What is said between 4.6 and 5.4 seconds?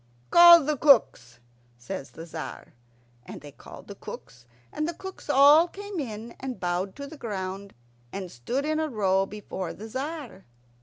and the cooks